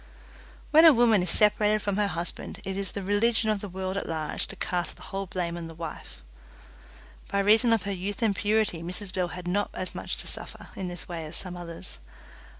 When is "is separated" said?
1.21-1.79